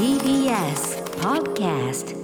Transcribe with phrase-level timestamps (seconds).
[0.00, 2.16] TBS Podcast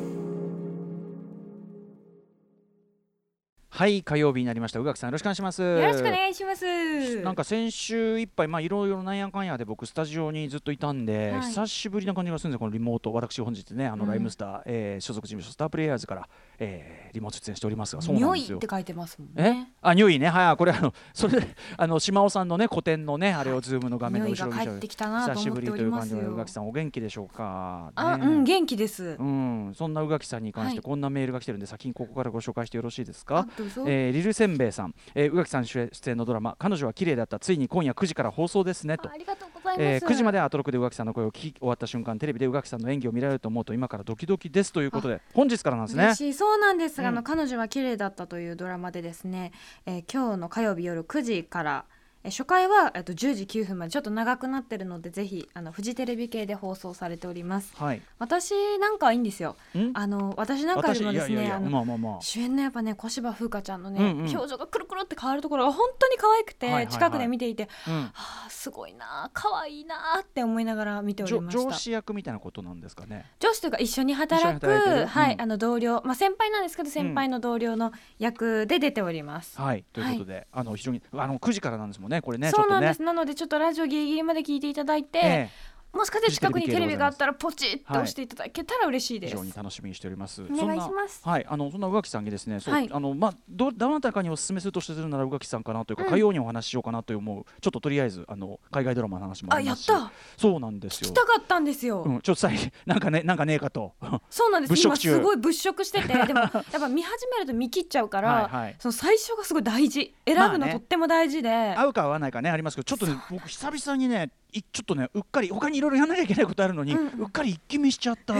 [3.77, 4.80] はい火曜日になりました。
[4.80, 5.61] 宇垣さんよろしくお願いします。
[5.61, 7.21] よよろしくお願いします。
[7.21, 11.41] なんか先週いっぱいまあいろいろなんやかんやで僕スタジオにずっといたんで、はい。
[11.43, 14.09] 久しぶりな感じがするんですよこのリモート私本日ねあのうん。
[14.11, 16.27] ライムスター、えー所属事務所スタープレイヤーズから、
[16.59, 18.57] えーリモート出演しておりますがそうなんですよ。
[18.57, 19.43] って書いてますもんえ？
[19.43, 19.73] ね。
[19.82, 20.29] あ匂いね。
[20.30, 21.46] はいこれあのそれで
[21.77, 26.22] あの島尾さんのね個展のねあれをズームの画面の後ろに久しぶりという感じで。
[26.22, 28.24] 宇垣さんお元気でしょうか、あ、ね。
[28.27, 29.16] うん元気です。
[29.19, 29.23] う。
[29.23, 30.83] ん、そんな宇垣さんに関してはい。
[30.83, 33.47] こんなメールが来てるんで、先にここからご紹介してよろしいですか？
[33.87, 39.09] えーリルせんべいさん、えー宇垣さん主演出演のドラマ「彼女は綺麗だった」ついに今夜9時から放送ですねと。
[39.09, 39.12] あ。
[39.12, 39.83] ありがとうございます。
[39.83, 46.33] えー9時までアトロクで宇垣さんの声を聞き終わった瞬間テレビで宇垣さんの演技を見られると思うと今からドキドキですということで本日からなんですね。
[46.33, 47.01] そうなんです。
[47.01, 47.16] が、あうん。
[47.16, 49.52] の彼女は綺麗だったというドラマでですね、
[49.87, 51.95] えー今日の火曜日夜9時から、えー
[52.27, 57.73] 初回はえっと10時9分までちょっと長くなってるのでぜひあのフジテレビ系で放送されております。
[57.77, 58.02] はい。
[58.19, 59.57] 私なんかはいいんですよ。
[59.75, 59.91] ん？
[59.95, 62.18] あの私なんかよりもですねあのまあまあまあ。
[62.21, 64.29] 主演のやっぱね小芝風花ちゃんのね、うんうん。
[64.29, 66.93] 表情がくるくるって変わるところが本当に可愛くて、はいはいはい。
[66.93, 67.95] 近くで見ていて、うん。
[67.95, 68.11] は
[68.47, 71.63] あすごいな可愛いなって思いながら見ており上ました。
[71.63, 73.27] 上司役みたいなことなんですかね。
[73.39, 75.07] 上司というか一緒に働く一緒に働いてる？
[75.07, 75.41] はい、うん。
[75.43, 83.03] あの同僚、まあ、先輩なんですけど先輩の同僚の役で出ております、はいということで、あの非常にあの9時からなんですもんねこれねそうなんです。
[83.03, 90.43] なのでちょっとラジオギリギリまで聞いていただいて、とね、えもしかして近くにテレビがあったらポチッと押していただけたら嬉しいえです、非常に楽しみにしております。
[90.43, 91.21] お願いします。
[91.23, 92.89] そんなはいあのそんな宇垣さんにですねそう、はい。
[92.93, 96.11] あのまあどどなたかにお勧めするとするなら宇垣さんかなというか、うん。
[96.11, 99.91] 火曜にお話ししようかなと思うちょっととりあえずあの海外ドラマの話もあありますし。
[99.91, 100.13] やった。
[100.37, 101.09] そうなんですよ。
[101.09, 103.95] 聞きたかったんですよ、うん、ちょっとさい なんかねなんかねえかと。
[104.31, 104.75] そうなんです。
[104.83, 106.09] 今すごい物色してて。
[106.09, 108.77] でもやっぱ見始めると見切っちゃうから はいはい。
[108.79, 110.15] その最初がすごい大事。
[110.27, 110.67] 選ぶまあね。
[110.67, 117.09] のとっても大事で、合うか合わないかねありますけどちょっとね僕久々にねいちょっとねうっかり他にいろいろやらなきゃいけないことあるのに、ううん。
[117.09, 118.35] うんっかり一気見しちゃった。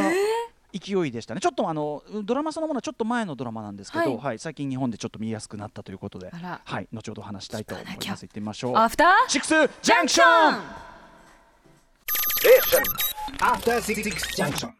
[0.73, 1.41] 勢いでしたね。
[1.41, 8.23] ちょっとあのドラマそのものはちょっと前のドラマなんですけど、ははいい最近日本でちょっと見やすくなったということではい後ほど話したいと思います。
[8.23, 8.77] 行ってみましょう。
[8.77, 10.87] アフターシックスジャンクション。
[13.41, 14.03] After Six
[14.37, 14.73] Junction.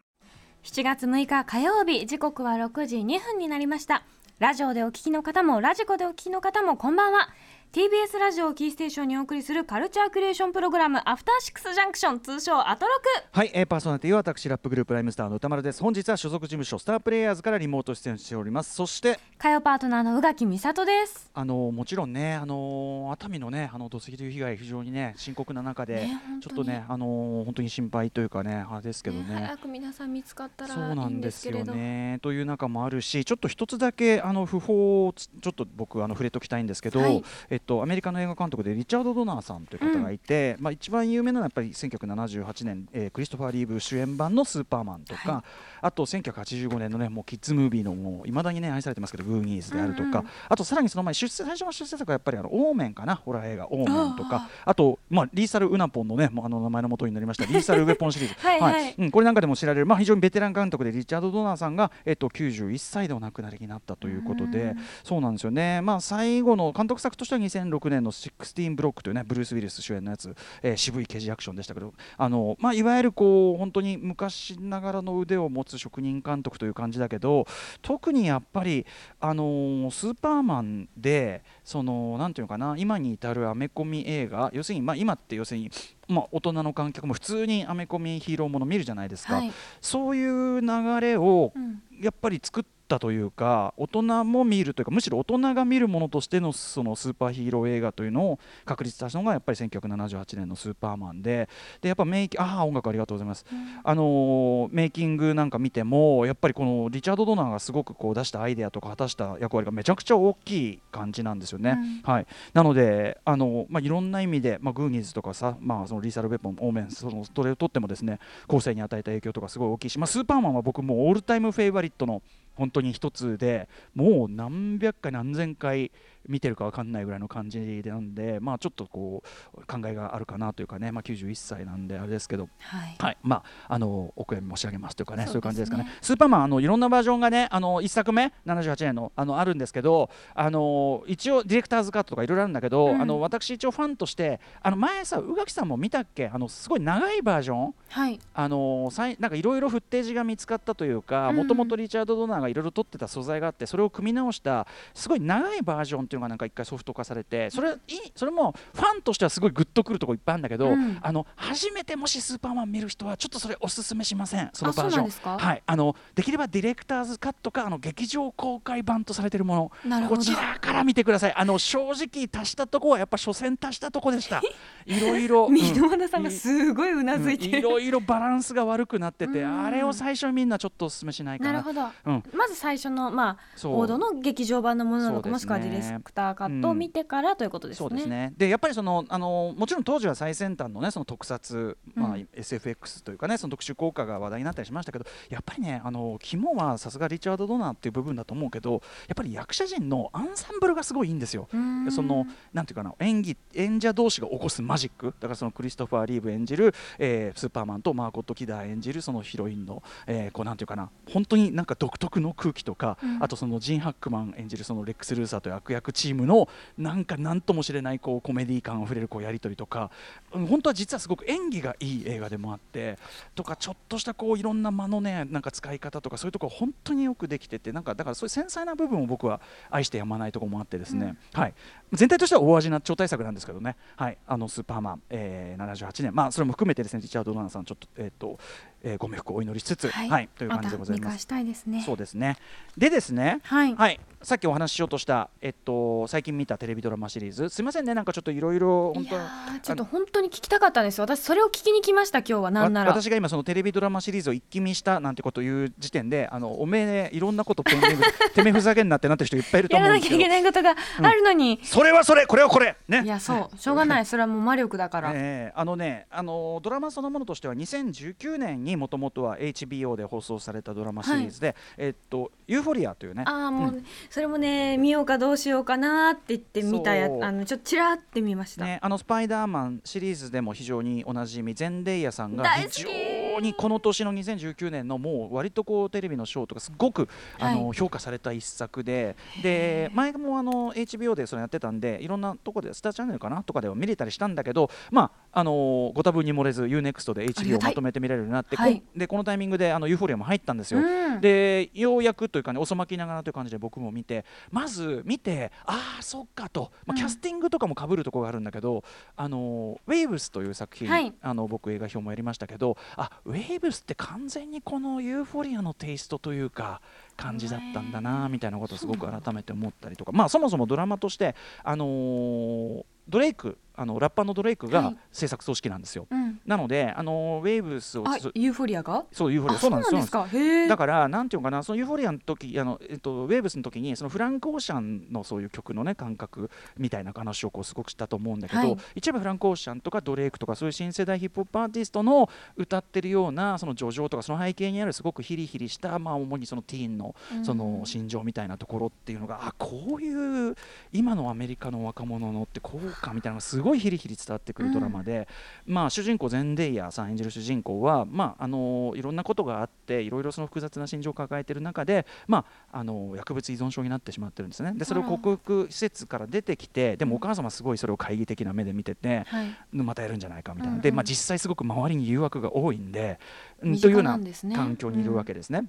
[0.63, 4.03] 7月6日火曜日時刻は6時2分になりました。
[4.39, 7.29] ラジオでお聞きの方もラジコでお聞きの方もこんばんは
[7.73, 13.37] TBS ラジオをキーステーションにお送りするカルチャークリエーションプログラムアフターシックスジャンクション通称アトロク。
[13.37, 15.83] はい、えー、パーソナリティは私ラップグループライムスターの歌丸です。
[15.83, 18.73] 本日は所属事務所スタープレイヤーズからリモート出演しております。
[18.73, 21.29] そして火曜パートナーの宇垣美里です。
[21.33, 29.35] あのもちろんね、あの熱海のね、あの土石流被害、非常にね、深刻な中で、ねちょっとね、あの本当に心配というかね、あれですけどね。
[29.35, 32.17] 早く皆さん見つかったらそうなんんですよね。
[32.23, 37.23] という中もあるし、ちょっと一つだけあの不法をつちょっと僕あの触れときたいんですけど、はい。
[37.51, 45.43] えっとアメリカの映画監督でリチャード・ドナーさんという方がいて、まあ一番有名なのはやっぱり1978年、えークリストファー・リーブ主演版のスーパーマンとか、は
[45.81, 50.29] あと1985年のねもうキッズムービーのもう未だにね愛されてますけどグーニーズであるとか、うんうん。
[50.49, 53.71] あとさらにその前出世最初の出世作はやっぱりあのオーメンかなホラー映画。
[53.71, 54.49] オーメンとか。
[54.65, 58.35] あとまあリーサルウナポンのねもうあの名前の元になりました リーサルウェポンシリーズ。
[58.47, 58.95] はいはい。
[58.97, 64.61] うん、これなんかでも知られるまあ非常にベテラン監督でリチャード・ドナーさんがえっと91歳でお亡くなりになったということで。
[64.61, 65.81] うんそうなんですよね。
[65.81, 71.93] まあ最後の監督作としては2006年の16ブロックというねブルース・ウィリス主演のやつ、えー渋い刑事アクションでしたけど。
[72.17, 77.45] あのまあいわゆるこう本当に昔ながらの腕を持つ職人監督という感じだけど
[77.81, 78.85] 特にやっぱり
[79.19, 85.71] あのースーパーマンでそのなんていうのかな今に至るアメコミ映画要するにまあ今って要するに
[86.07, 89.51] まあ、大人の観客も普通にアメコミヒーローもの見るじゃないですか、はい。
[89.81, 91.81] そういう流れをうん。
[91.99, 101.49] やっぱり作ったというか大人も見るというかむしろ大人が見るものとしてのそのスーパーヒーロー映画というのを確立したのがやっぱり1978年の「スーパーマンで」
[101.81, 103.45] でやっぱメイキああ音楽ありがとうございます、
[103.83, 111.77] あのーメイキングなんか見てもやっぱりこのリチャード・ドナーがすごくこう出したアイデアとか果たした役割がめちゃくちゃ大きい感じなんですよね。
[112.03, 122.21] はい、なのであの、まあ、いろんな意味で、まあ、グーニーズとかさ、まあ、そのリーサル・ウェポンオーメンそのそれをとってもですね後世に与えた影響とかすごい大きいし、まあ、スーパーマンは僕もうオールタイムフェイバリットの
[122.57, 125.91] 本当に一つでもう何百回何千回
[126.27, 129.23] 見てるか分かんないぐらいの感じなんで、まあ、ちょっとこ
[129.55, 132.95] う考えがあるかなというかね、まあ、91歳なんであれですけど、はい。
[132.99, 133.17] はい。
[133.23, 135.87] まあ、あのお悔やみ申し上げますというかねそういう感じですかね。
[136.01, 143.01] スーパーマンあのいろんなバージョンがねあの1作目78年のあのあるんですけどあの一応ディレクターズカットとかいろいろあるんだけど、うん。
[143.01, 146.27] あの私一応ファンとしてあの前さ宇垣さんも見たっけ？
[146.27, 147.73] あのすごい長いバージョン？
[147.89, 148.19] はい。
[148.33, 151.35] あのさいなんかいろいろフッテージが見つかったというかうん。
[151.37, 157.75] もともとリチャード・ドナーがいろいろ撮ってた素材があってそれを組み直したすごい長いバージョンっていういうのがなんか一回ソフト化されてそれ
[158.15, 160.97] それもファンとしてはすごいグッとくるところいっぱいあるんだけど、うん。
[161.01, 164.49] あの初めてもしスーパーマン見る人はちょっとそれおすすめしません。
[164.53, 165.37] そのあバージョン。
[165.37, 165.63] はい。
[165.65, 170.07] あのできればディレクターズカットかあの劇場公開版とされているもの。
[170.07, 171.33] こちらから見てください。
[171.35, 174.41] あの正直足したとこはやっぱ初戦足したとこでした。
[174.85, 175.55] いろいろうん。
[175.55, 177.47] 箕輪田さんがすごいうなずいて。
[177.47, 179.65] る、いろいろバランスが悪くなっててうん。
[179.65, 181.53] あれを最初にみんなちょっとおすすめしないかな。
[181.53, 182.23] なるほど、うん。
[182.33, 185.31] まず最初のまあ王道の劇場版のものなのか、ね。
[185.31, 187.89] もしくはディレクターカットを見てからということですね。
[187.89, 188.33] そうですね。
[188.37, 201.47] でやっぱりそのあのもちろん当時は最先端のねその特撮、まあうん SFX というかねその特殊効果が話題になったりしましたけどやっぱりねあの肝はさすがリチャード・ドナーっていう部分だと思うけどやっぱり役者陣のアンサンブルがすごいいいんですよ。
[201.89, 205.13] そのなんていうかな演技演者同士が起こすマジック。
[205.19, 213.23] だからそのクリストファー・リーブ演じる、えースーパーマンとマーゴット・キダー演じるそのヒロインの、えーこうなんていうかな本当になんか独特の空気とか、うん。
[213.23, 219.91] あとそのジン・ハックマン演じるそのレックス・ルーサーという悪役チームのなんか何ともしれないこうコメディ感あふれるこうやり取りとか、
[220.33, 222.97] うん本当は実はすごく演技がいい映画でもあって
[223.35, 231.53] とかちょっとしたこういろんな間のねなんか使い方とかそういうところ本当によくできててなんかだからそういう繊細な部分を僕は愛してやまないところもあってですね、はい、
[231.93, 238.39] 全体としては大味な超大作なんですけどね、はい、あのスーパーマン、えー、78年、まあ、それも含めてですねリチャード・ドナーさんちょっと,、えーと
[238.83, 241.27] えーご冥福をお祈りしつつ、はいという感じでございます。
[241.29, 241.83] まですね。
[241.85, 242.37] そうですね
[242.77, 243.75] でですね、はい。
[243.75, 251.03] はい、さっきお話ししようとした、えっと、最近見たテレビドラマシリーズすいませんねなんかちょっといろいろ本当いやーちょっと本当に聞きたかったんですよ。
[251.03, 252.91] 私それを聞きに来ました今日はなんなら。
[252.91, 258.03] わ私が今そのテレビドラマシリーズを一気見したなんてことを言う時点であのおめえねいろんなことペンディング
[258.33, 261.59] てめえふざけんなってなってる人いっぱいいるとや思うんですけどらなきゃいけないことがあるのに。
[261.63, 265.11] それはそれこれはこれねいやそうしょうがないそれはもう魔力だから。
[265.13, 273.23] えーあのねあのドラマそのものとしては2019年にもともとは HBO で放送されたドラマシリーズで、えっとユーフォリアというね。
[273.25, 278.65] ああもう、うんそれもね見ようかどうしようかなって言って見たやあのちょっとちらって見ました。
[278.65, 287.07] ね、あのスパイダーマンシリーズでも非常におなじみゼンデイヤさんが大好き非常にこの年の2019年のもう割とこうテレビのショーとかすごく
[287.39, 298.79] あの、はい評価された一作でで前もあの HBO でそれやってたんでいろんなとこでスターチャンネルかなとかでは見れたりしたんだけどまああのご多分に漏れず UNEXT で HBO をまとめて見れるようになって、はい。
[298.79, 300.79] こでこのタイミングであのユーフォリアも入ったんですよ。
[300.79, 301.21] うん。
[301.21, 306.95] でようやくというかね遅まきながらという感じで僕も見てまず見てああそっかと、まあ、うん。
[306.95, 308.83] キャスティングとかもかぶるところがあるんだけど
[309.15, 311.13] 「あのウェイブス」という作品、はい。
[311.21, 316.81] あの僕映画評もやりましたけどあウェイブスって完全にこのユーフォリアのテイストというか
[317.17, 320.13] 感じだったんだなみたいなことをすごく改めて思ったりとか。
[320.13, 326.07] まあそもそもドラマとしてあのードレイクあのラッパーのドレイクがはい製作総指揮なんですよ。
[326.09, 326.39] うん。
[326.45, 328.03] なのであのウェイブスを
[328.33, 329.05] ユーフォリアが？
[329.11, 330.27] そうユーフォリアあそうなんですか。
[330.67, 350.55] だからなんていうのかなそのユーフォリアの時あの、えっと、ウェーブスの時にそのフランク・オーシャンのそういう曲のね感覚みたいな話をこうすごくしたと思うんだけど、はい一部フランク・オーシャンとかドレイクとかそういう新世代ヒップホップアーティストの歌ってるようなその叙情とかその背景にあるすごくヒリヒリした、まあ、主にそのティーンのその心情みたいなところっていうのが、あこういう
[350.91, 355.27] 今のアメリカの若者のってこうかみたいなのがすごいヒリヒリ伝わってくるドラマで、
[355.65, 364.73] まあ主人公ゼンデイヤさん演じる主人公は、まああのいろんなことがあっていろいろその複雑な心情を抱えている中で、まあ、あの薬物依存症になってしまってるんですね。
[364.75, 369.55] でそれを克服施設から出てきてでもお母様はすごいそれを懐疑的な目で見てて、はい。
[369.71, 370.81] またやるんじゃないかみたいな、うんうん。
[370.81, 373.19] で、まあ、実際すごく周りに誘惑が多いんで、
[373.61, 374.19] うんというような
[374.55, 375.65] 環境にいるわけですね。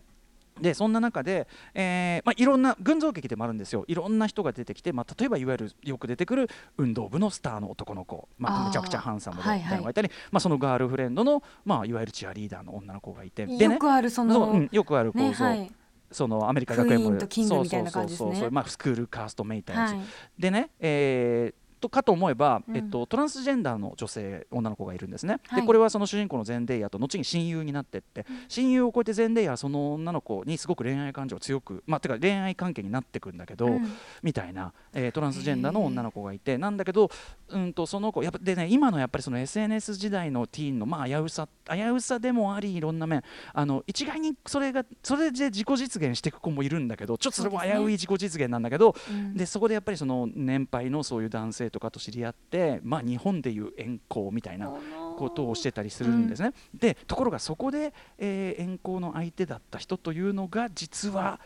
[0.60, 3.84] でそんな中で、えーまあ、いろんな群像劇でもあるんですよ。
[3.88, 9.68] いろんな人が出てきて、まあ、例えばいわゆるよく出てくる運動部のスターの男の子、まあ、めちゃくちゃハンサムでみはいはい。
[9.68, 13.46] たいなのがいたり、まあ、そのガールフレンドの、まあ、いわゆるチアリーダーの女の子がいて。
[13.46, 15.72] でよねくあるそのそううんよくある構造、ねはい。
[16.10, 17.26] そのアメリカ学園もそ
[17.60, 20.02] うそうそうそうまあ、スクールカーストメイたいなやつ、はい。
[20.38, 22.76] でね、えーとかと思えば、うん。
[22.76, 25.60] えっと、トランスジェンダーの女性女の子がいるんですね、はい。
[25.60, 33.92] でこれはその主人公のゼンデイヤと後に親友になってって、親友を超えてゼンデイヤはその女の子にすごく恋愛感情を強くまあてか恋愛関係になってくんだけど、うん。
[34.22, 37.10] みたいな、えートランスジェンダーの女の子がいてなんだけど、
[37.48, 49.36] うん、とその子やっぱでね今のやっぱりその SNS 時代のティーンのまあ危うさ危うさでもありいろんな面あの一概にそれがそれで自己実現していく子もいるんだけどちょっとそれも危うい自己実現なんだけどうん。
[49.36, 54.70] でそこでやっぱりその年配のそういう男性とかと知り合って、まあ、日本でいう遠行みたいな
[55.16, 56.52] ことをしてたりするんですね。
[56.74, 61.40] でところがそこで、えー遠行の相手だった人というのが実は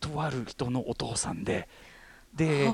[0.00, 1.68] とある人のお父さんで
[2.36, 2.72] で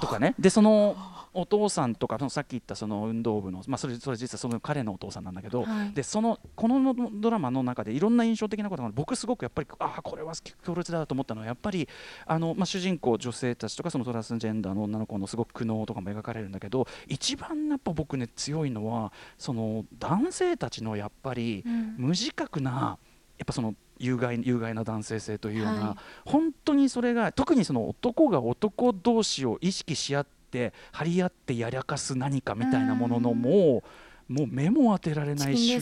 [0.00, 0.34] とかね。
[0.38, 0.96] でその
[1.34, 5.92] お父さんとかそのさっき言ったその運動部の、まあ、それそれ実はその彼のお父さんなんだけど、はい。
[5.92, 10.32] でそのこのドラマの中でいろんな印象的なことが僕すごくやっぱりああこれは
[10.64, 11.88] 強烈だと思ったのはやっぱり
[12.26, 21.94] あの、まあ、主人公女性たちとかそのトランスジェンダーの女の子のすごく苦悩とかも描かれるんだけど一番やっぱ僕ね強いのはその男性たちのやっぱりうん。
[21.98, 22.98] 無自覚な
[23.38, 26.30] やっぱその有害有害な男性性というような、はい。
[26.30, 33.42] 本当にそれが特にその男が男同士を意識し合って張り合ってやらかす何かみたいなもののうん。
[33.42, 35.80] もうもう目も当てられチないし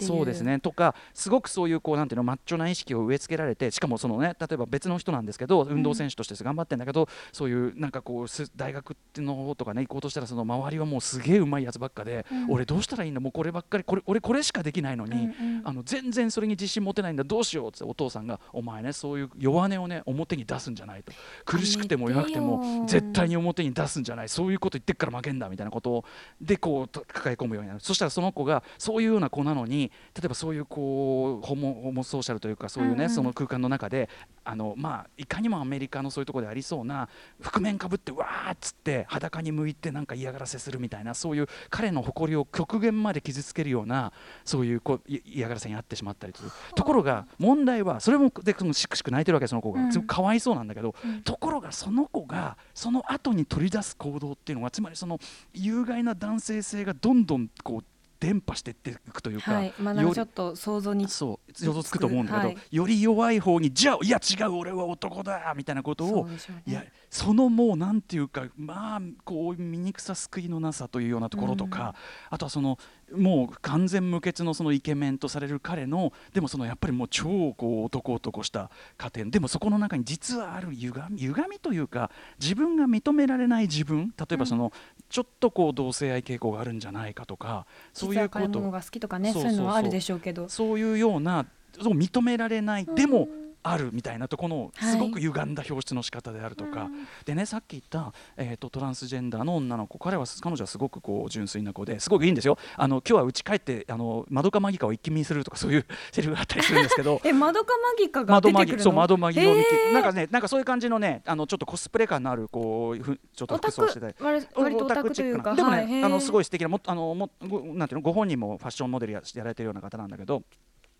[0.00, 0.60] そうですね。
[0.60, 12.46] とかすごくそういうこうなんていうのマッチョな意識を植え付けられてしかもそのね例えば別の人なんですけど運動選手として頑張ってんだけど、そういうなんかこうす大学の方とかね行こうとしたらその周りはもうすげえうまいやつばっかで、うん。
[12.50, 15.62] 俺どうしたらいいんだもうこればっかりこれ俺これしかできないのに、うんうん。
[15.64, 21.12] あの全然それに自信持てないんだどうしようってお父さんがお前ねそういう弱音をね表に出すんじゃないと。
[21.44, 22.84] 苦しくても弱くてもよ。
[22.86, 24.28] 絶対に表に出すんじゃない。
[24.28, 26.04] そういうこと言ってっから負けんだみたいなことを。
[26.40, 27.80] でこうと抱え込むようになる。
[27.80, 33.10] そしたらその子がそういうような子なのに例えばそういうこうホモホモソーシャルというかそういうね、うんうん。
[33.10, 34.08] その空間の中で
[34.44, 37.08] あのまあいかにもアメリカのそういうところでありそうな
[37.40, 44.12] 覆面かぶってわーっつって裸に向いてなんか嫌がらせするみたいなそういう彼の誇りを極限まで傷つけるような
[44.44, 49.86] そういうこうい嫌がらせにあってしまったりするところが問題はそれもでそのしくしく泣いてるわけその子うん。
[49.86, 51.22] がすごくかわいそうなんだけど、うん。
[51.22, 55.18] ところがその子がその後に取り出す行動っていうのはつまりその
[55.54, 57.21] 有害な男性性がどんどん
[57.62, 57.84] こう
[58.22, 59.74] 伝播していっていくというか、はい。
[59.80, 62.56] まあちょっと想像にそう想像つくと思うんだけど、はい。
[62.70, 66.36] より弱い方にじゃあいや違う俺は男だみたいなことをね。
[66.64, 71.96] いやそのもうなんていうかまあこう醜さ救いのなさというようなところとか、
[72.30, 72.78] あとはその
[73.12, 82.10] もう完全無欠のそのイケメンとされる彼のでもそのやっぱりもう超こう男男した家庭でもそこの中に実はある歪み歪みというか
[82.40, 84.72] 自分が認められない自分例えばその、
[85.12, 88.60] ちょっとこう同性愛傾向があるんじゃないかとかそういうこと。
[88.70, 90.48] が好きとかねそういうのはあるでしょうけど。
[90.48, 91.44] そういうような
[91.80, 93.28] そう認められない、でも
[93.62, 96.90] あるみたいなところのはいすごく歪んだ表出の仕方であるとか、
[97.24, 102.58] でねさっき言った、えー、とトランスジェンダーの女の子彼は彼女はすごくこう純粋な子ですごくいいんですよ。
[102.76, 107.20] あの今日は家帰ってあの窓かマギカを一気見するとかそういうセリフがあったりするんですけど。
[107.24, 108.76] え窓かマギカが出てくるの？
[108.76, 109.54] ギそう窓マギの
[109.92, 114.14] なんかねなんかそういう感じのねあのちょっとコスプレ感のあるこうふちょっと服装してたり。
[114.20, 116.04] 割割とオタクというかでもね、はい。
[116.04, 120.42] あのすごい素敵なもあのもごなんていうのご本人もファッションモデルややられてるような方なんだけど。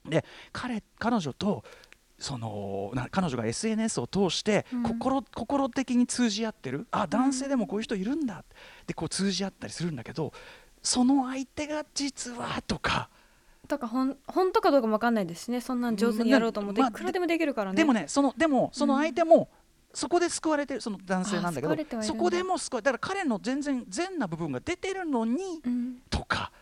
[0.05, 1.63] で彼彼女と
[2.23, 4.83] そのな彼女が SNS を通してうん。
[4.85, 6.87] 心,、心的に通じ合ってる。
[6.91, 8.45] あ男性でもこういう人いるんだ。
[8.87, 10.33] でこう通じ合ったりするんだけど
[10.83, 13.11] その相手が実はとか。
[13.69, 15.61] とかほん本当かどうかもわかんないですしね。
[15.61, 17.77] そんなん上手にやろうと思ってまあいくらでもできるからね。
[17.77, 19.49] でもねそのでもその相手も、
[19.93, 25.97] そこで救われてるその男性なんだけどそこでも救われだから彼の全然善な部分が出てるのに、うん。
[26.09, 26.53] とか。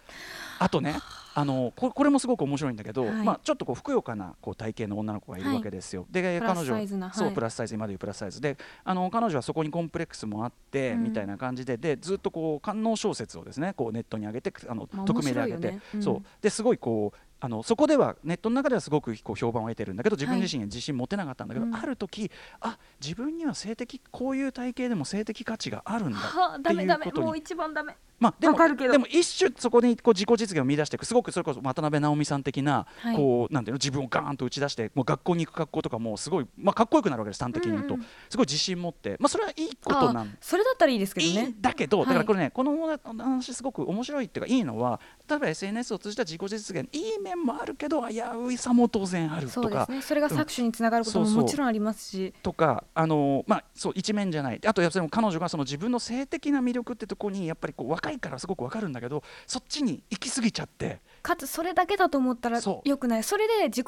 [0.58, 0.96] あとね
[1.34, 3.14] あのここれもすごく面白いんだけど、はい。
[3.24, 6.06] まあ、ちょっとこうふくよかなこう体型の女の子がいるわけですよ。
[6.10, 7.34] でプラ彼女そう、はい。
[7.34, 8.40] プラスサイズ今でいうプラスサイズ。
[8.40, 11.04] であの彼女はそこにコンプレックスもあって、うん。
[11.04, 16.02] みたいな感じででずっとこう官能小説をですねこうネットに上げてあの、まあ匿名で上げて、ねうん。
[16.02, 16.22] そう。
[16.40, 21.74] ですごいこうあのそこではネットの中ではすごくこう評判を得てるんだけど自分自身に自信持てなかったんだけど、うん。
[21.74, 22.30] ある時
[22.60, 27.26] あ自分には性的こういう体型でも性的価値があるんだはあっていうことに。
[27.26, 27.96] もう一番ダメ。
[28.20, 33.16] まあ、でもでも一種そこにこう自己実現を見出していくすごくそれこそ渡辺直美さん的な、はい。
[33.16, 37.96] こうなんていうの自分をガーンと打ち出してもう学校に行く格好とかもすごい、まあ、かっこよくなるわけです端的に言うと、
[38.28, 40.26] すごい自信持って、まあ、それはいいことなん。
[40.26, 42.06] あそれだったらいいですけどいいねんだけど、はい。
[42.08, 49.84] だからこれね、この話すごく面白いっていうかいいのは例えば SNS を通じた自己実現いい面もあるけど危ういさも当然あるそとか。
[49.84, 50.02] うですね。
[50.02, 51.42] それが搾取につながることもそうそう。
[51.44, 52.34] もちろんありますし。
[52.42, 54.60] とかあのまあそう一面じゃない。
[54.66, 61.00] あとやっぱり彼女がその自分の性的な魅力ってとこにやっぱりこう若いからすごくわかるんだけどそっちに行き過ぎちゃって。
[61.22, 62.88] かつそれだけだと思ったらそう。
[62.88, 63.22] よくない。
[63.22, 63.86] それで自己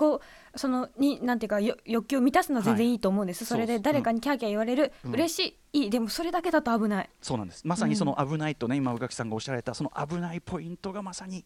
[0.55, 2.93] そのになんていうかよ欲求を満たすのは全然い。
[2.93, 5.13] いと思うんです、はいそれでそう誰かにキャーキャー言われる、うん。
[5.13, 5.81] 嬉しい。
[5.81, 7.11] いいでもそれだけだと危ない。
[7.21, 7.67] そうなんです。
[7.67, 11.45] まさにその危ないとね、今宇垣さんがおっしゃられたその危ないポイントがまさに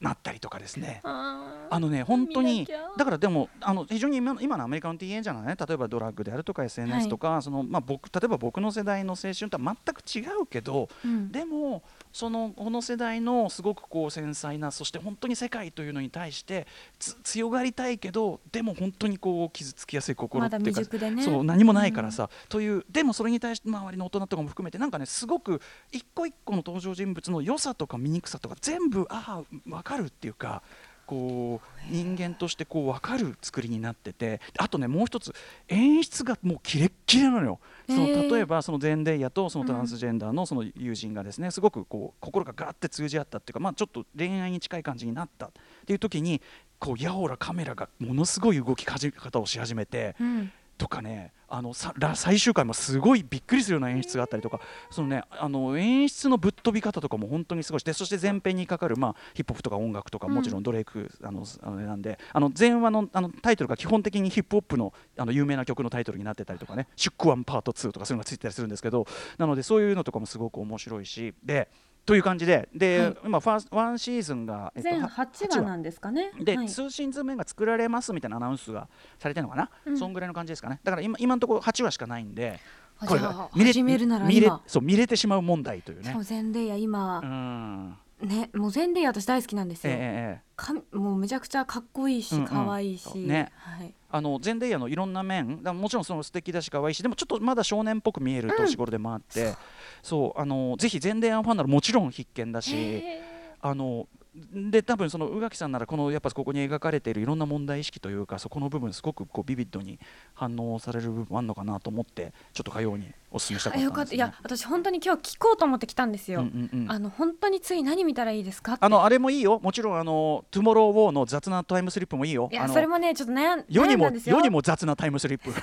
[0.00, 1.00] なったりとかですね。
[1.04, 11.32] ああのね本当にだからでもあの非常に今の今のアメリカのティーンエイジャーのね例えばドラッグであるとか SNS とか、そのまあ僕例えば僕の世代の青春とは全く違うけど、うん。
[11.32, 16.66] でもそのこの世代のすごくこう繊細なそして本当に世界というのに対して
[16.98, 21.22] つ強がりたいけどでも本当にこう傷つきやすい心っていうか、ね。
[21.22, 30.62] そう何もないからさ、というでもそれに対して周りの大人とかも含めてなんかねすごく一個一個の登場人物の良さとか醜さとか全部ああ分かるっていうか
[31.08, 35.32] こう人間としてこう分かる作りになっててあとねもう一つ
[35.68, 37.60] 演出がもうキレッキレなのよ。
[37.88, 45.50] その例えばそのゼンデイヤとそのトランスジェンダーのその友人がですねすごくこう心がガーって通じ合ったっていうか、まあ、ちょっと恋愛に近い感じになったっ
[45.86, 46.42] ていう時に
[46.78, 50.14] こうやおらカメラがものすごい動き方をし始めて。
[50.20, 69.06] うんとかねあの最終回もすごいびっくりするような演出があったりとかそのねあの演出のぶっ飛び方とかも本当にすごいしでそして前編にかかる、まあ、ヒップホップとか音楽とかもちろんドレイク、あのあのなんであの前話のあのタイトルが基本的にヒップホップのあの有名な曲のタイトルになってたりとかね「シュックワンパート2」とかそういうのがついてたりするんですけど
[69.38, 71.68] なのでそういうのとかもすごく面白いしで
[72.08, 73.16] という感じでで、はい。
[73.26, 76.32] 今ファースワンシーズンが、えっと全は8話なんですかね。
[76.40, 76.68] で、はい。
[76.68, 78.88] 通信図面が作られますみたいなアナウンスが
[79.18, 79.98] されてるのかな、うん。
[79.98, 80.80] そんぐらいの感じですかね。
[80.82, 82.60] だから今今のところ8話しかないんで
[82.98, 86.04] あこれじゃあ見れ始めるなら見れ今そう見れてしまう問題というね。
[86.04, 87.20] しかもゼンデイヤ今。
[87.20, 87.98] う、ん。
[88.26, 90.42] ねもうゼンデイヤ私大好きなんですええよ、ええ。
[90.56, 92.46] かもうめちゃくちゃかっこいいしうんうん。
[92.48, 93.52] 可愛いし、ね。
[93.56, 99.54] はい、あのゼンデイヤのいろんな面もちろんその素敵だし可愛いしでもちょっとまだ少年っぽく見える年頃でもあって、
[100.02, 103.22] そうあのぜひゼンデイヤファンならもちろん必見だしへ
[103.60, 104.08] あの
[104.52, 109.98] で多分その宇垣さんならこのやっぱここに描かれているいろんな問題意識というかそこの部分すごくこうビビッドに
[110.34, 114.14] 反応される部分もあるのかなと思ってちょっと火曜にお勧めしたかったんです、ね、かった。
[114.14, 116.90] いや私本当に今日聞こうと思って来たんですよ、うんうんうん。
[116.90, 118.84] あの本当に次何見たらいいですかって。
[118.84, 119.60] あのあれもいいよ。
[119.62, 122.48] もちろんあのトゥモローウォーの雑なタイムスリップもいいよ。
[122.52, 124.36] いやそれもねちょっと悩ん世にも悩んだんですよ。
[124.36, 125.50] 世にも雑なタイムスリップ。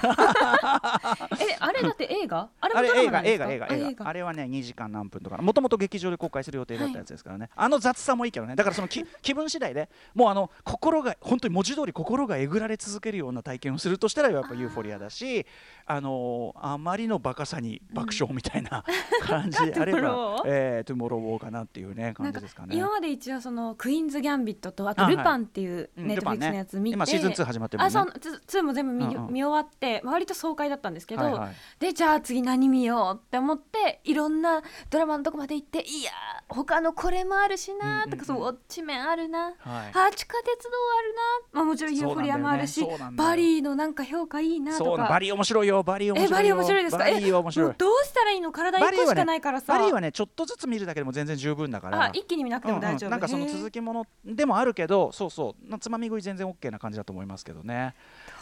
[1.43, 2.49] えあれだって映画？
[2.59, 4.07] あれ映画映画映画映画。
[4.07, 5.37] あれはね2時間何分とか。
[5.37, 8.55] もともと劇場で公開する予定だったやつですからね、あの雑さもいいけどね。
[8.55, 15.45] だからそのき 気分次第でもうあの心が本当に文字通り心がえぐられ続けるような体験をするとしたらやっぱユーフォリアだし
[15.85, 18.83] あのあまりのバカさに爆笑みたいな
[19.21, 22.75] 感じであれば、トゥモローえートゥモローウォーかなっていうね感じですかね。
[22.75, 27.99] 今まで一応そのクイーンズ・ギャンビットとあとルパンっていううんネットフリックスのやつ見て、今シーズン2始まってるもんね。
[27.99, 29.33] あそうツ2も全部見,、うんうん。
[29.33, 31.55] 見終わって割と爽快だったんですけど、はいはい。
[31.79, 38.19] でじゃあ次何見ようって思っていろんなドラマのとこまで行っていやー他のこれもあるしなーとか、うんうん。
[38.19, 39.55] うんそうウォッチメンあるな、はい。
[39.93, 40.69] あ地下鉄道
[40.99, 42.97] あるな、まあ、もちろんユーフォリアもあるし、ね。
[43.13, 45.07] バリーのなんか評価いいなとか。
[45.07, 46.29] バリー面白いよバリー面白いよ。
[46.29, 47.07] えバリー面白いですか？
[47.45, 47.73] 面白い。
[47.77, 48.51] どうしたらいいの？
[48.51, 49.73] 体1個しかないからさ。
[49.77, 52.05] バリーはねちょっとずつ見るだけでも全然十分だから。
[52.05, 53.17] あ一気に見なくても大丈夫、うんうん。
[53.17, 55.69] なんかその続きものでもあるけどそうそう。
[55.69, 57.93] なつまみ食い全然 OK な感じだと思いますけどね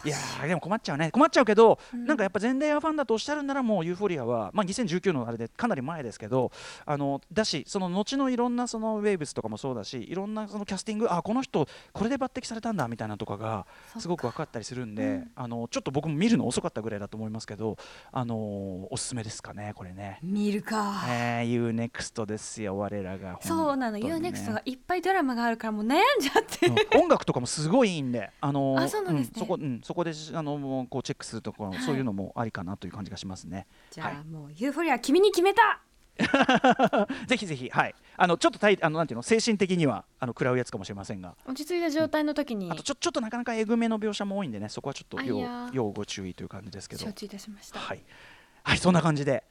[0.06, 1.12] いやーでも困っちゃうね。
[1.12, 2.06] 困っちゃうけど、うん。
[2.06, 6.52] なんかやっぱゼンデイヤファンだとおっしゃるならもうユーフォリアは、まあ、2019のあれでかなり前ですけど
[6.86, 13.66] あのだしその後のいろんなそのウェーブスとかもそうだしいろんなそのキャスティングあこの人これで抜擢されたんだみたいなとかが
[13.98, 15.32] すごく分かったりするんで、うん。
[15.36, 17.78] あのちょっと僕も見るの遅かったぐらいだと思いますけど
[18.12, 20.20] あのおすすめですかねこれね。
[20.22, 24.30] 見るか、えー、UNEXT ですよ我らが、そうなの、本当にね。
[24.30, 29.34] UNEXT がいっぱいドラマがあるからもう悩んじゃって、うん音楽とかもすごいいいんで、あのーあそうなんですね。
[29.40, 33.68] そこ、うん、そこであのもうこうチェックするところ、はいそういうのもありかなという感じがしますね。
[33.92, 34.24] じゃあ、はい。
[34.26, 35.82] もうユーフォリア君に決めた。
[37.26, 42.72] ぜひぜひ、はい、あのちょっとたいあのなんていうの精神的にはあの食らうやつかもしれませんが、落ち着いた状態の時に。
[42.72, 47.04] あとちょちょっとなかなかえぐめの描写も多いんでね、そこはちょっと要要ご注意という感じですけど。
[47.04, 48.04] 承、知いたしました、はい、
[48.64, 49.44] はい、そんな感じで。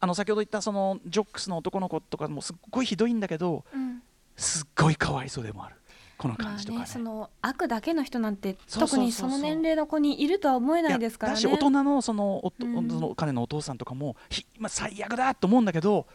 [0.00, 4.02] あの先ほど言ったそのジョックスの男の子とかもすっごいひどいんだけどうん。
[4.36, 5.76] すっごいかわいそうでもある
[6.18, 6.84] このまあ感じとかね。
[6.84, 11.34] ね、その悪だけの人なんて特にその年齢の子にいるとは思えないですからね。
[11.36, 12.88] だし大人のそのおとうん。
[12.88, 16.06] その彼のお父さんとかもひ、まあ、最悪だと思うんだけど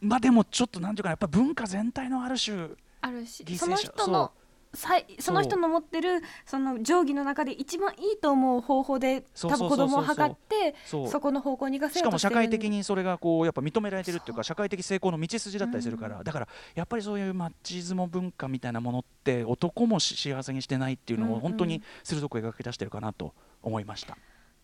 [0.00, 2.68] まあでもちょっとなんていうかなやっぱ文化全体のある種
[3.00, 4.41] あるし犠牲者その人の最
[4.74, 21.38] その人の持ってるその定規の中で一番いいと思う方法で多分子供を測ってそこの方向に行かせしかも社会的にそれがこうやっぱ認められてるっていうか社会的成功の道筋だったりするから、だからやっぱりそういうマッチズモ文化みたいなものって男もし幸せにしてないっていうのうんうん。
[21.38, 24.16] を本当に鋭く描き出してるかなと思いました。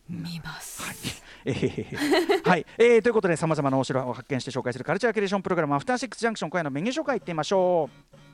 [0.08, 0.82] 見ます、
[1.44, 7.90] えーはい、えーということでさまざまなお城を発見して紹介するカルチャーキュレーションプログラム「アフターシックスジャンクション」今夜のメニュー紹介いってみましょ
[8.24, 8.27] う。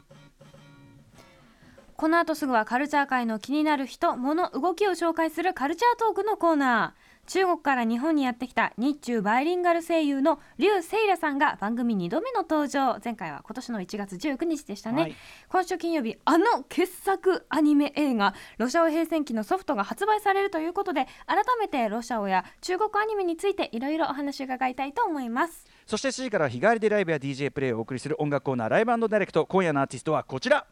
[1.96, 7.14] この後すぐはカルチャー界の気になる人物動きを紹介するカルチャートークのコーナー。
[7.26, 12.98] 中国から日本にやってきた日中バイリンガル声優の劉セイラさんが番組2度目の登場。
[13.02, 15.14] 前回は今年の1月19日でしたね、はい。
[15.48, 25.64] 今週金曜日あの傑作アニメ映画「ロシアオ平戦記」のソフトが発売されるということで改めてロシアオや中国アニメについていろいろお話を伺いたいと思います。
[25.86, 30.66] そして7時からは日帰りでライブや DJ プレイをお送りする音楽コーナーライブダイレクト今夜のアーティストはこちら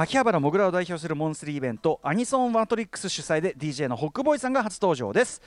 [0.00, 5.42] 秋葉原もぐらを代表するモンスリーイベントアニソンマトリックス主催で DJ のホックボーイさんが初登場です。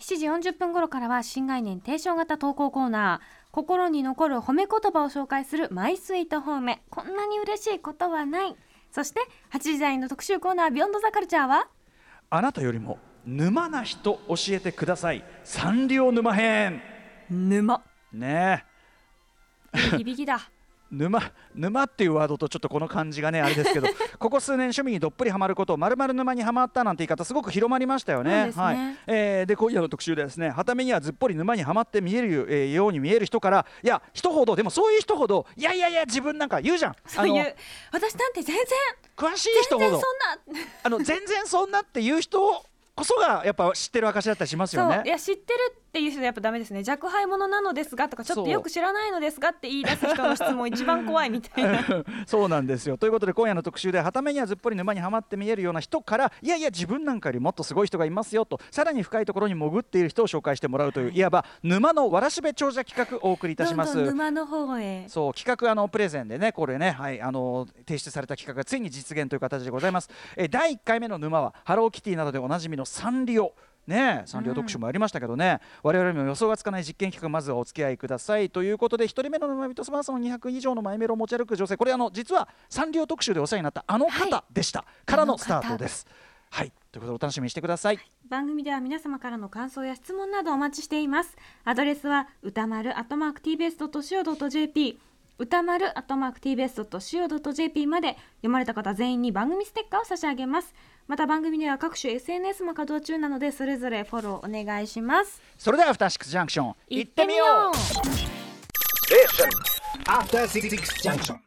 [0.00, 3.52] 7時40分頃からは新概念提唱型投稿コーナー。
[3.52, 6.82] 心に残る褒め言葉を紹介するマイスイート褒め。
[6.90, 8.56] こんなに嬉しいことはない。
[8.90, 9.20] そして
[9.52, 11.68] 8時台の特集コーナービヨンドザカルチャーは？
[12.30, 15.22] あなたよりも沼な人教えてください。
[15.44, 16.82] サンリオ沼編。
[17.30, 17.84] 沼。
[18.12, 18.64] ね
[19.72, 19.96] え。
[19.98, 20.50] 響きだ
[20.90, 21.20] 沼
[21.54, 28.46] 沼っていうワードとちょっとこの感じがねあれですけど ここ数年趣味にどっぷりハマることまるまる沼にはまったなんて言い方すごく広まりましたよね。
[28.46, 28.52] ね。
[28.54, 28.76] はい。
[29.06, 36.96] えーで今夜の特集でですねはためにはずっぽり沼にはまって見える、えーように見える人からいや人ほどでもそういう人ほどいやいやいや自分なんか言うじゃん。
[37.06, 37.50] そういうあの
[37.92, 38.64] 私なんて全然
[39.16, 39.90] 詳しい人ほど。
[39.90, 40.64] 全然そんな。
[40.84, 45.02] あの全然そんなっていう人こそがやっぱ知ってる証だったりしますよね。
[45.04, 45.08] い。
[45.08, 51.82] や知ってるっていう人はやっぱダメですね若輩者なのですがとかちょっとよく知らないのですがって言い出す人の質問一番怖いみたいな
[52.26, 63.94] そうなんですよということで今夜の特集ではためにはずっぽり沼にはまって見えるような人からいやいや自分なんかよりもっとすごい人がいますよとさらに深いところに潜っている人を紹介してもらうといういわば沼のわらしべ長者企画をお送りいたします。
[63.94, 70.10] どんどん沼の方へそう企画あのプレゼンでねこれねはいあの提出された企画がついに実現という形でございます。
[70.36, 73.54] えー第1回目の沼はハローキティなどでおなじみのサンリオ。
[73.88, 86.06] ねえサンリオ特集もありましたけどね、我々にも予想がつかない実験企画まずはお付き合いくださいということで1人目の沼人スマートの200以上のマイメロを持ち歩く女性これあの実はサンリオ特集でお世話になったあの方でした、からのスタートです。
[86.50, 86.72] はい。
[86.92, 87.98] ということでお楽しみにしてください。
[88.28, 91.36] 番組では皆様からの感想や質問などお待ちしています。
[91.64, 94.98] アドレスは歌丸アットマーク tbs.co.jp
[95.40, 100.74] 歌丸アットマーク tbs.co.jp まで読まれた方全員に番組ステッカーを差し上げます
[101.08, 107.44] また番組では各種 SNS も稼働中なのでそれぞれフォローお願いしますそれではアフターシックスジャンクション行ってみよ
[107.74, 108.48] う
[109.08, 109.48] Station.
[110.06, 110.68] After Six
[111.02, 111.36] Junction.